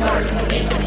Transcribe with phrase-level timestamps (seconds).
[0.00, 0.77] Martin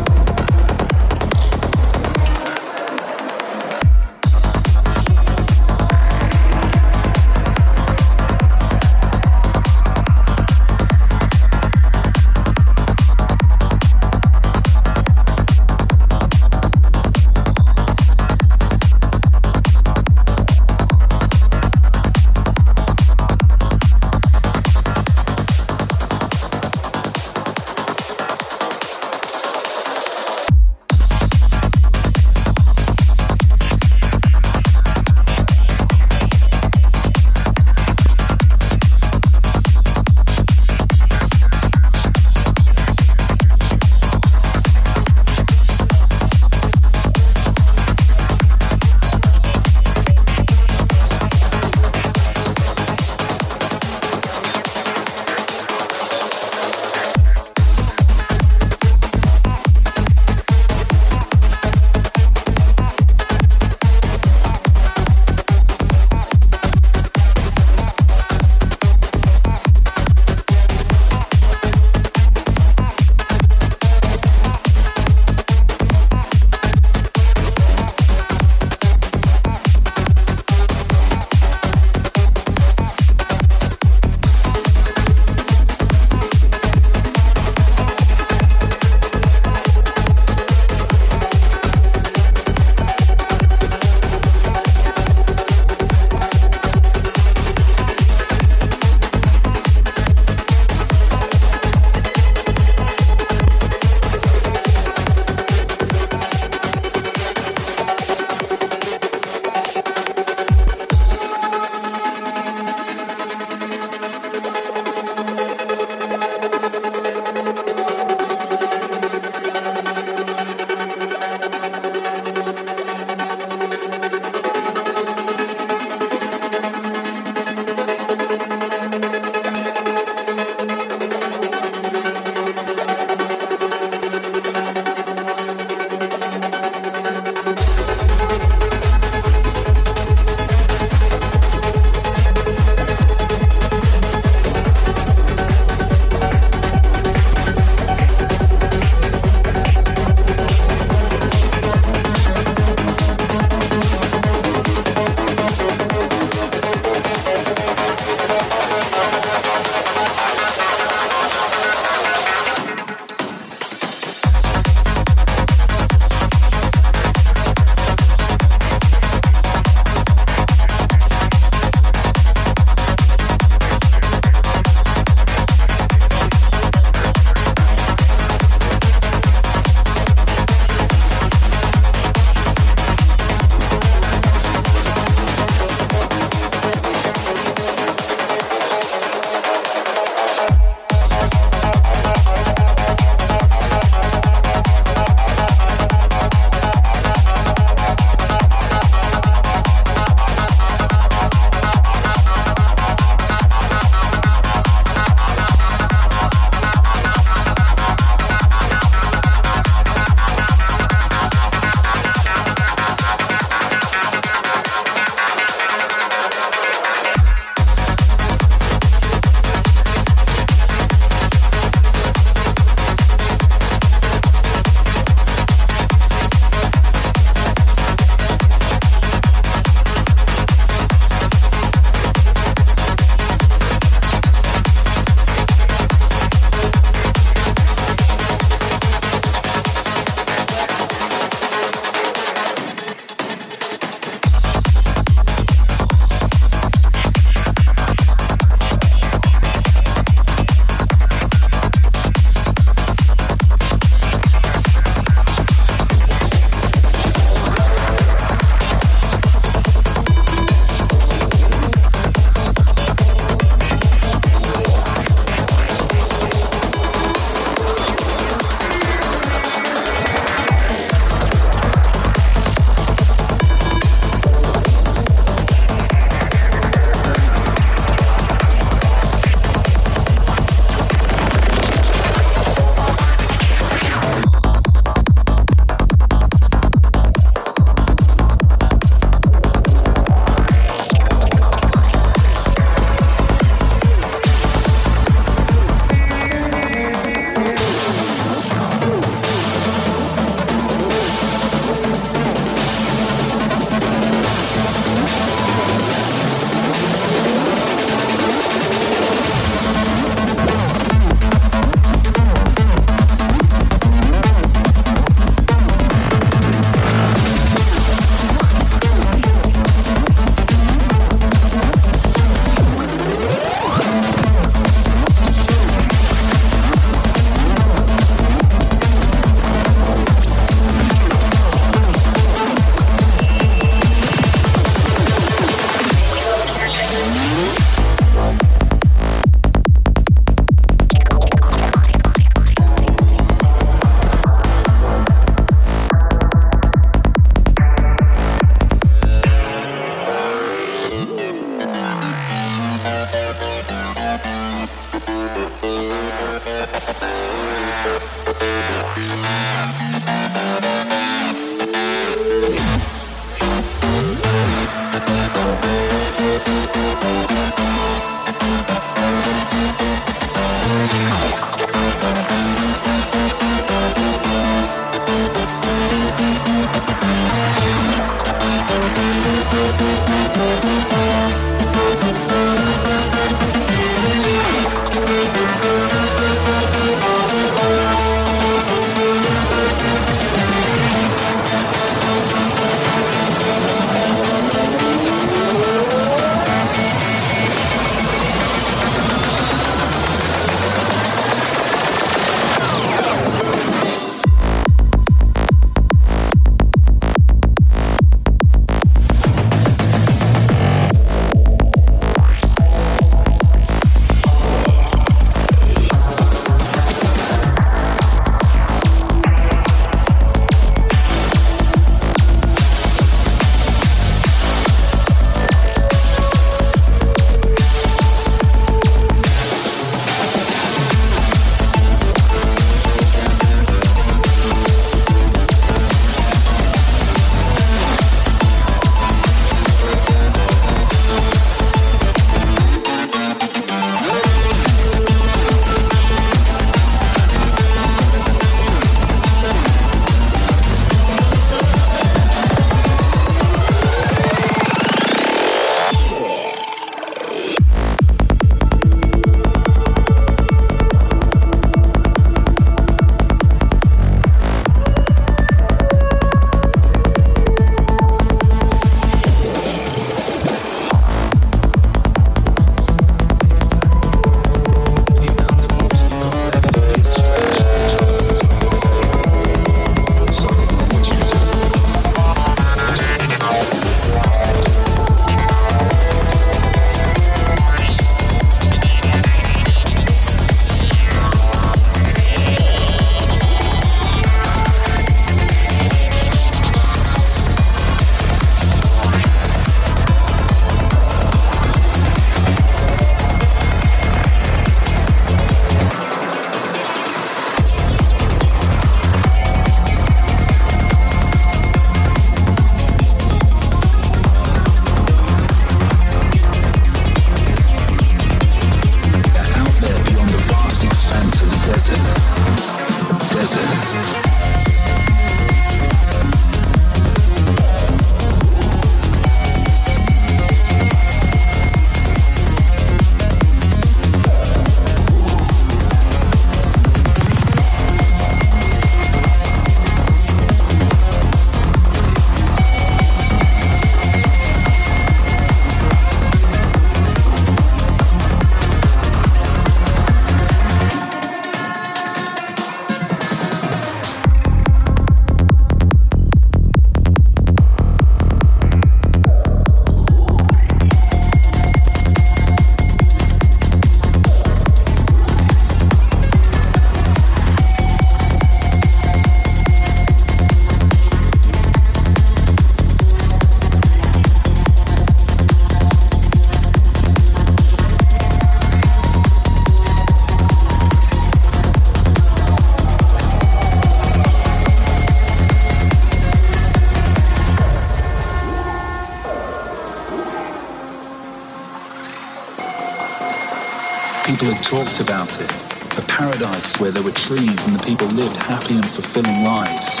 [594.66, 595.48] Talked about it.
[595.96, 600.00] A paradise where there were trees and the people lived happy and fulfilling lives.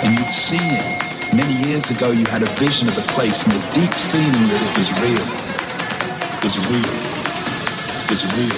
[0.00, 1.36] And you'd seen it.
[1.36, 4.62] Many years ago you had a vision of the place and a deep feeling that
[4.64, 5.20] it was real.
[5.20, 6.96] It was real.
[8.00, 8.56] It was real.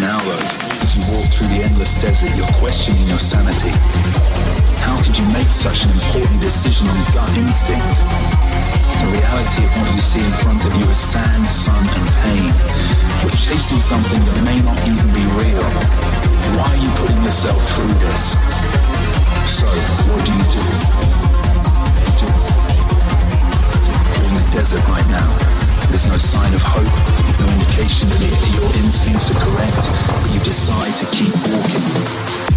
[0.00, 0.40] Now though,
[0.80, 3.76] as you walk through the endless desert, you're questioning your sanity.
[4.88, 8.45] How could you make such an important decision on gut instinct?
[9.00, 12.48] The reality of what you see in front of you is sand, sun, and pain.
[13.22, 15.68] You're chasing something that may not even be real.
[16.56, 18.40] Why are you putting yourself through this?
[19.44, 19.68] So,
[20.08, 20.64] what do you do?
[22.16, 22.28] do?
[24.08, 25.28] You're in the desert right now.
[25.90, 26.88] There's no sign of hope,
[27.40, 28.20] no indication that
[28.56, 29.84] your instincts are correct,
[30.22, 32.55] but you decide to keep walking.